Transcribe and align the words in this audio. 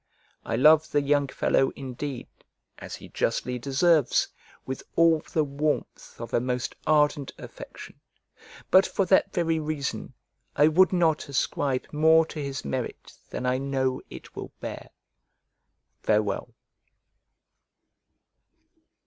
I 0.43 0.55
love 0.55 0.89
the 0.91 1.01
young 1.03 1.27
fellow 1.27 1.69
indeed 1.75 2.27
(as 2.79 2.95
he 2.95 3.09
justly 3.09 3.59
deserves) 3.59 4.29
with 4.65 4.81
all 4.95 5.19
the 5.31 5.43
warmth 5.43 6.19
of 6.19 6.33
a 6.33 6.39
most 6.39 6.73
ardent 6.87 7.33
affection; 7.37 7.99
but 8.71 8.87
for 8.87 9.05
that 9.05 9.31
very 9.31 9.59
reason 9.59 10.15
I 10.55 10.69
would 10.69 10.91
not 10.91 11.29
ascribe 11.29 11.85
more 11.93 12.25
to 12.25 12.41
his 12.43 12.65
merit 12.65 13.13
than 13.29 13.45
I 13.45 13.59
know 13.59 14.01
it 14.09 14.35
will 14.35 14.51
bear. 14.59 14.89
Farewell. 16.01 16.55